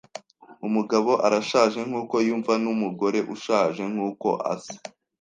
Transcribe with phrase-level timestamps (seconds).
[0.67, 4.75] Umugabo arashaje nkuko yumva numugore ushaje nkuko asa.